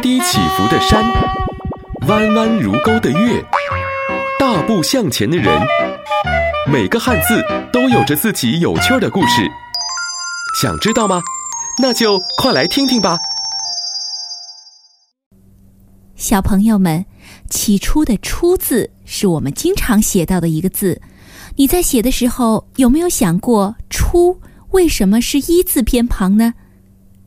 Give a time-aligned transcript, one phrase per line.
[0.00, 1.04] 低起伏的山，
[2.08, 3.44] 弯弯如钩的月，
[4.38, 5.60] 大步向前的人，
[6.72, 9.46] 每个汉字都有着自己有趣的故事。
[10.58, 11.20] 想知道吗？
[11.82, 13.18] 那就快来听听吧。
[16.16, 17.04] 小朋友们，
[17.50, 20.98] 起初的“初”字是我们经常写到的一个字。
[21.56, 24.40] 你在写的时候有没有想过“初”
[24.72, 26.54] 为什么是一字偏旁呢？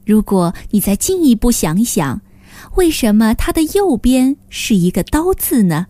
[0.08, 2.20] 如果你再进一步想一想，
[2.76, 5.86] 为什么它的右边是一个刀字呢？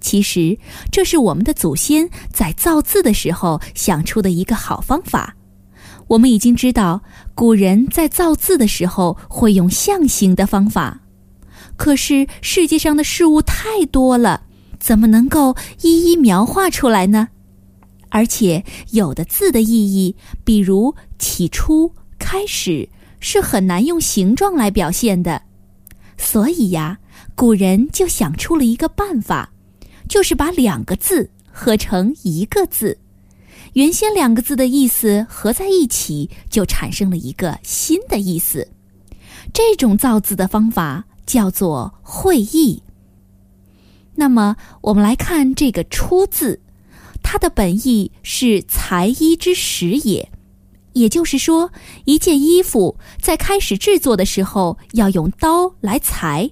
[0.00, 0.58] 其实
[0.90, 5.34] 这是我们的祖先在造字的时候想出的一个好方法。
[6.08, 7.02] 我们已经知道，
[7.34, 11.00] 古人在造字的时候会用象形的方法，
[11.76, 14.42] 可是世界上的事物太多了，
[14.78, 17.28] 怎么能够一一描画出来呢？
[18.10, 20.14] 而且有的字的意义，
[20.44, 22.88] 比如起初、开始。
[23.26, 25.40] 是很难用形状来表现的，
[26.24, 26.98] 所以呀，
[27.34, 29.52] 古人就想出了一个办法，
[30.08, 32.98] 就是把两个字合成一个字。
[33.74, 38.66] 原先两个字的意思合在一起，就产生了一个新的意思。
[39.52, 42.82] 这种造字的方法叫做会意。
[44.14, 46.58] 那么，我们来看这个“出”字，
[47.22, 50.30] 它的本意是裁衣之时也。
[50.94, 51.70] 也就是说，
[52.06, 56.50] 一件衣服在开始制作的时候要用刀来裁。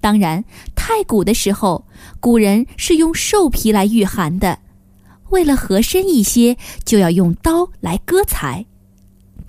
[0.00, 1.84] 当然，太古的时候，
[2.20, 4.58] 古人是用兽皮来御寒的，
[5.30, 8.64] 为了合身一些，就要用刀来割裁。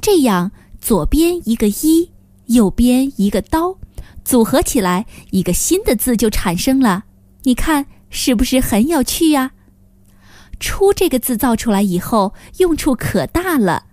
[0.02, 2.10] 这样，左边一个一，
[2.48, 3.78] 右边一个刀，
[4.24, 7.04] 组合起来，一个新的字就产生了。
[7.44, 9.52] 你看，是不是很有趣呀
[10.60, 13.87] ？“出”这个字造出来以后，用处可大了。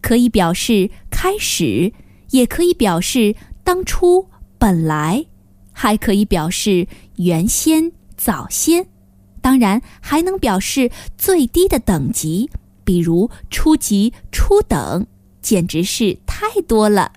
[0.00, 1.92] 可以表示开始，
[2.30, 4.26] 也可以表示当初、
[4.58, 5.26] 本来，
[5.72, 8.86] 还可以表示原先、早先，
[9.40, 12.50] 当然还能表示最低的等级，
[12.84, 15.06] 比如初级、初等，
[15.40, 17.12] 简直是太多了。